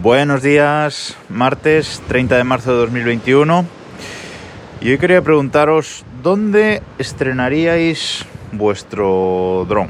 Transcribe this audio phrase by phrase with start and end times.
[0.00, 3.64] Buenos días, martes 30 de marzo de 2021.
[4.80, 9.88] Y hoy quería preguntaros dónde estrenaríais vuestro dron.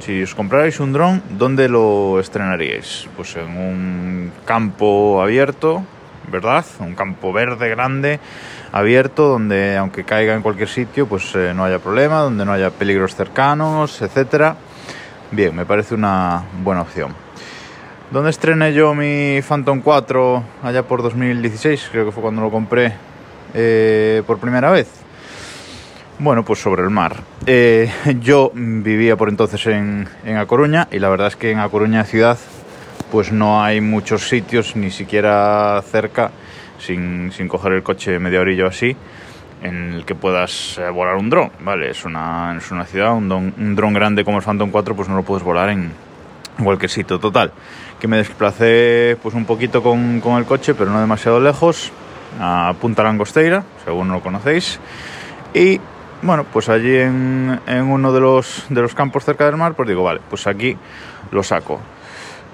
[0.00, 3.10] Si os comprarais un dron, ¿dónde lo estrenaríais?
[3.14, 5.84] Pues en un campo abierto,
[6.32, 6.64] ¿verdad?
[6.80, 8.20] Un campo verde grande,
[8.72, 12.70] abierto, donde aunque caiga en cualquier sitio, pues eh, no haya problema, donde no haya
[12.70, 14.56] peligros cercanos, etcétera.
[15.30, 17.25] Bien, me parece una buena opción.
[18.08, 21.88] ¿Dónde estrené yo mi Phantom 4 allá por 2016?
[21.90, 22.92] Creo que fue cuando lo compré
[23.52, 24.88] eh, por primera vez.
[26.20, 27.16] Bueno, pues sobre el mar.
[27.46, 27.90] Eh,
[28.20, 31.68] yo vivía por entonces en, en A Coruña y la verdad es que en A
[31.68, 32.38] Coruña ciudad
[33.10, 36.30] pues no hay muchos sitios, ni siquiera cerca,
[36.78, 38.96] sin, sin coger el coche media orilla o así,
[39.64, 41.90] en el que puedas eh, volar un dron, ¿vale?
[41.90, 45.16] Es una, es una ciudad, un, un dron grande como el Phantom 4 pues no
[45.16, 45.90] lo puedes volar en,
[46.62, 47.18] cualquier sitio.
[47.18, 47.52] Total,
[48.00, 51.92] que me desplacé pues un poquito con, con, el coche, pero no demasiado lejos,
[52.40, 54.78] a Punta Langosteira, según lo conocéis.
[55.54, 55.80] Y
[56.22, 59.88] bueno, pues allí en, en, uno de los, de los campos cerca del mar, pues
[59.88, 60.76] digo, vale, pues aquí
[61.30, 61.80] lo saco.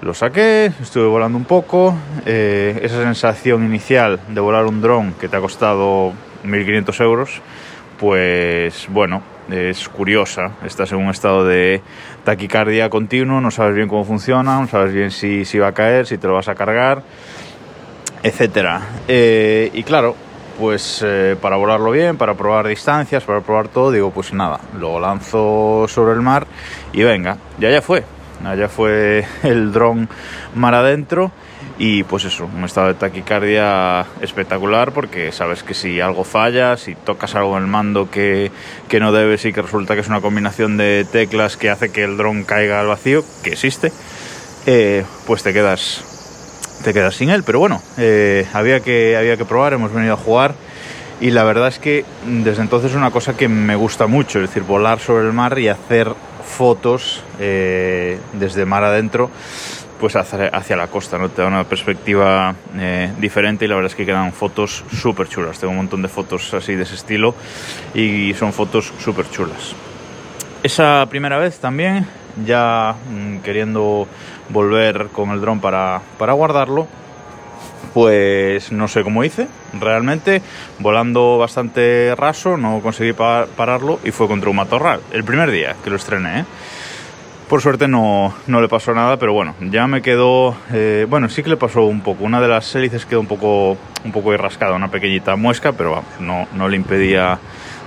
[0.01, 1.95] Lo saqué, estuve volando un poco.
[2.25, 6.11] Eh, esa sensación inicial de volar un dron que te ha costado
[6.43, 7.41] 1.500 euros,
[7.99, 10.51] pues bueno, es curiosa.
[10.65, 11.81] Estás en un estado de
[12.23, 16.05] taquicardia continuo, no sabes bien cómo funciona, no sabes bien si, si va a caer,
[16.05, 17.03] si te lo vas a cargar,
[18.23, 18.81] etcétera.
[19.07, 20.15] Eh, y claro,
[20.59, 24.99] pues eh, para volarlo bien, para probar distancias, para probar todo, digo, pues nada, lo
[24.99, 26.47] lanzo sobre el mar
[26.93, 28.03] y venga, ya ya fue.
[28.43, 30.09] Allá fue el dron
[30.55, 31.31] mar adentro
[31.77, 36.93] y pues eso, un estado de taquicardia espectacular porque sabes que si algo falla, si
[36.95, 38.51] tocas algo en el mando que,
[38.87, 42.03] que no debes y que resulta que es una combinación de teclas que hace que
[42.03, 43.91] el dron caiga al vacío, que existe,
[44.67, 46.03] eh, pues te quedas
[46.83, 47.43] te quedas sin él.
[47.43, 50.53] Pero bueno, eh, había, que, había que probar, hemos venido a jugar
[51.21, 54.49] y la verdad es que desde entonces es una cosa que me gusta mucho, es
[54.49, 56.13] decir, volar sobre el mar y hacer
[56.45, 59.31] fotos eh, desde mar adentro
[59.99, 61.29] pues hacia, hacia, la costa, ¿no?
[61.29, 65.59] Te da una perspectiva eh, diferente y la verdad es que quedan fotos súper chulas.
[65.59, 67.35] Tengo un montón de fotos así de ese estilo
[67.93, 69.75] y son fotos súper chulas.
[70.63, 72.07] Esa primera vez también,
[72.45, 74.07] ya mmm, queriendo
[74.49, 76.87] volver con el dron para, para guardarlo,
[77.93, 79.47] pues no sé cómo hice,
[79.79, 80.41] realmente,
[80.79, 85.75] volando bastante raso, no conseguí par pararlo y fue contra un matorral, el primer día
[85.83, 86.39] que lo estrené.
[86.39, 86.45] ¿eh?
[87.47, 91.43] Por suerte no, no, le pasó nada, pero bueno, ya me quedó, eh, bueno, sí
[91.43, 94.75] que le pasó un poco, una de las hélices quedó un poco, un poco rascada,
[94.75, 97.37] una pequeñita muesca, pero no, no le impedía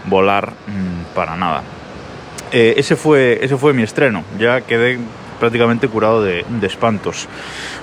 [0.04, 1.62] volar mmm, para nada.
[2.52, 4.98] Eh, ese, fue, ese fue mi estreno, ya quedé
[5.40, 7.26] prácticamente curado de, espantos.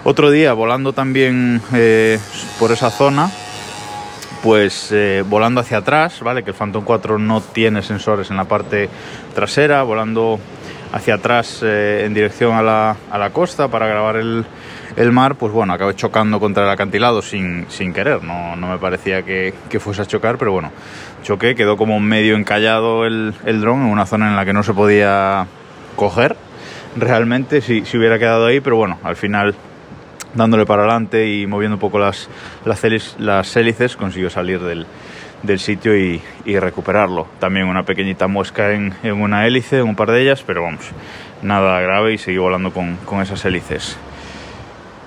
[0.03, 2.19] Otro día, volando también eh,
[2.59, 3.31] por esa zona,
[4.43, 4.93] pues
[5.25, 6.43] volando hacia atrás, ¿vale?
[6.43, 8.89] Que el Phantom 4 no tiene sensores en la parte
[9.33, 10.39] trasera, volando
[10.93, 14.45] hacia atrás eh, en dirección a la, a la, costa para grabar el,
[14.95, 18.77] el, mar, pues bueno, acabé chocando contra el acantilado sin, sin querer, no, no me
[18.77, 20.71] parecía que, que, fuese a chocar, pero bueno,
[21.23, 24.61] choqué, quedó como medio encallado el, el dron en una zona en la que no
[24.61, 25.47] se podía
[25.95, 26.37] coger
[26.95, 29.55] realmente si, si hubiera quedado ahí, pero bueno, al final
[30.35, 32.29] dándole para adelante y moviendo un poco las,
[32.65, 34.85] las, hélices, las hélices consiguió salir del,
[35.43, 37.27] del sitio y, recuperarlo.
[37.39, 40.89] También una pequeñita muesca en, una hélice, en un par de ellas, pero vamos,
[41.41, 43.97] nada grave y seguí volando con, con esas hélices.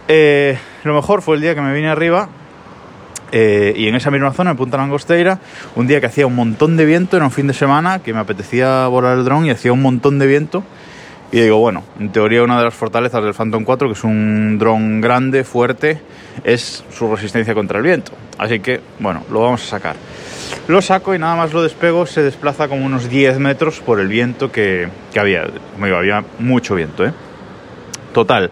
[0.09, 2.29] Eh, lo mejor fue el día que me vine arriba
[3.33, 5.41] eh, y en esa misma zona, en Punta Langosteira,
[5.75, 8.21] un día que hacía un montón de viento, era un fin de semana, que me
[8.21, 10.63] apetecía volar el dron y hacía un montón de viento.
[11.33, 14.59] Y digo, bueno, en teoría una de las fortalezas del Phantom 4, que es un
[14.59, 16.01] dron grande, fuerte,
[16.45, 18.13] es su resistencia contra el viento.
[18.39, 19.97] Así que, bueno, lo vamos a sacar.
[20.69, 24.09] Lo saco y nada más lo despego, se desplaza como unos 10 metros por el
[24.09, 25.47] viento que, que había.
[25.72, 27.12] Como digo, había mucho viento, ¿eh?
[28.12, 28.50] Total,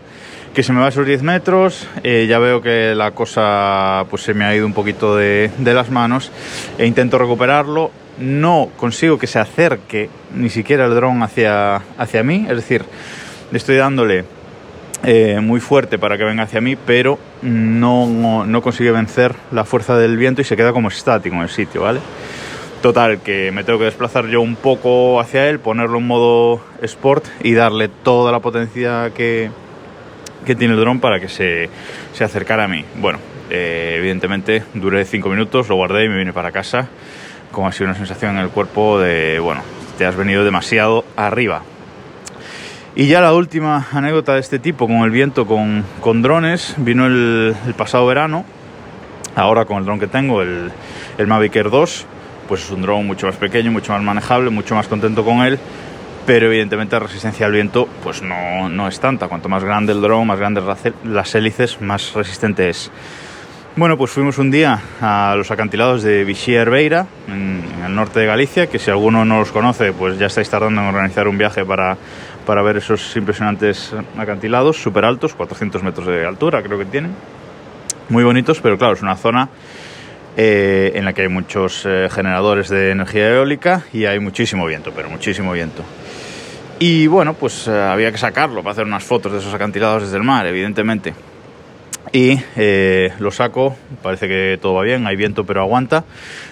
[0.55, 4.35] que se me va esos 10 metros, eh, ya veo que la cosa pues se
[4.35, 6.31] me ha ido un poquito de, de las manos
[6.79, 12.47] e intento recuperarlo no consigo que se acerque ni siquiera el dron hacia, hacia mí,
[12.49, 12.85] es decir,
[13.51, 14.25] le estoy dándole
[15.05, 19.65] eh, muy fuerte para que venga hacia mí, pero no, no, no, consigue vencer la
[19.65, 22.01] fuerza del viento y se queda como estático en el sitio, ¿vale?
[22.83, 27.25] Total, que me tengo que desplazar yo un poco hacia él, ponerlo en modo sport
[27.43, 29.51] y darle toda la potencia que,
[30.45, 31.71] que tiene el dron para que se,
[32.13, 32.85] se acercara a mí.
[32.97, 33.19] Bueno,
[33.51, 36.89] eh, evidentemente duré 5 minutos, lo guardé y me vine para casa
[37.55, 39.63] como ha sido una sensación en el cuerpo de, bueno,
[39.97, 41.63] te has venido demasiado arriba.
[42.97, 47.07] Y ya la última anécdota de este tipo con el viento con, con drones vino
[47.07, 48.45] el, el, pasado verano.
[49.35, 50.71] Ahora con el dron que tengo, el,
[51.19, 52.07] el Mavic Air 2,
[52.47, 55.59] pues es un dron mucho más pequeño, mucho más manejable, mucho más contento con él.
[56.25, 59.27] Pero evidentemente la resistencia al viento pues no, no es tanta.
[59.27, 60.63] Cuanto más grande el dron, más grandes
[61.03, 62.93] las hélices, más resistente es.
[63.77, 68.21] Bueno, pues fuimos un día a los acantilados de Vichy Herbeira, en, en, el norte
[68.21, 71.37] de Galicia, que si alguno no los conoce, pues ya estáis tardando en organizar un
[71.37, 71.97] viaje para,
[72.47, 77.13] para ver esos impresionantes acantilados, súper altos, 400 metros de altura creo que tienen.
[78.09, 79.49] Muy bonitos, pero claro, es una zona
[80.37, 84.93] eh, en la que hay muchos eh, generadores de energía eólica y hay muchísimo viento,
[84.95, 85.83] pero muchísimo viento.
[86.79, 90.17] Y bueno, pues eh, había que sacarlo para hacer unas fotos de esos acantilados desde
[90.17, 91.15] el mar, evidentemente
[92.15, 96.05] y eh, lo saco, parece que todo va bien, hay viento pero aguanta,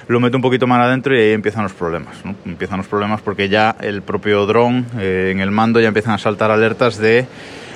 [0.08, 2.34] lo meto un poquito más adentro y ahí empiezan los problemas, ¿no?
[2.44, 6.18] empiezan los problemas porque ya el propio dron eh, en el mando ya empiezan a
[6.18, 7.26] saltar alertas de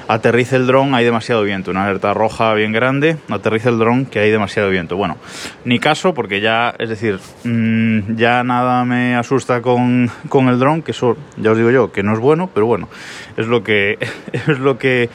[0.08, 4.20] aterriza el dron, hay demasiado viento, una alerta roja bien grande, aterriza el dron que
[4.20, 4.96] hay demasiado viento.
[4.96, 5.16] Bueno,
[5.64, 10.82] ni caso porque ya, es decir, mmm, ya nada me asusta con, con el dron,
[10.82, 12.88] que eso ya os digo yo, que no es bueno, pero bueno,
[13.36, 13.98] es lo que,
[14.32, 15.08] es lo que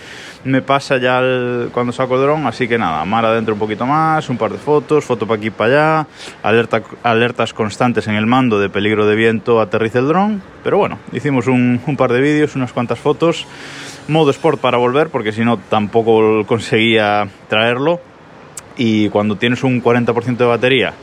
[0.43, 3.85] me pasa ya el, cuando saco el dron, así que nada, mar adentro un poquito
[3.85, 6.07] más, un par de fotos, foto para aquí y para allá,
[6.43, 10.99] alerta, alertas constantes en el mando de peligro de viento, aterriza el dron, pero bueno,
[11.11, 13.45] hicimos un, un par de vídeos, unas cuantas fotos,
[14.11, 17.99] modo sport para volver, porque si no tampoco conseguía traerlo,
[18.77, 20.93] y cuando tienes un 40% de batería,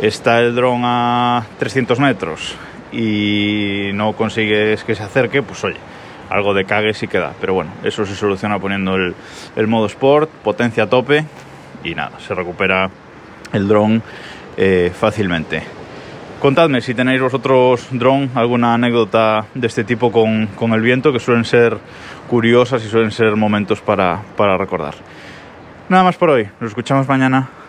[0.00, 2.54] está el dron a 300 metros
[2.92, 5.76] y no consigues que se acerque, pues oye,
[6.30, 7.32] algo de cague sí queda.
[7.40, 9.14] Pero bueno, eso se soluciona poniendo el,
[9.56, 11.24] el modo sport, potencia a tope
[11.84, 12.90] y nada, se recupera
[13.52, 14.02] el dron
[14.56, 15.62] eh, fácilmente.
[16.42, 21.20] Contadme si tenéis vosotros dron, alguna anécdota de este tipo con, con, el viento, que
[21.20, 21.78] suelen ser
[22.26, 24.94] curiosas y suelen ser momentos para, para recordar.
[25.88, 27.48] Nada más por hoy, nos escuchamos mañana.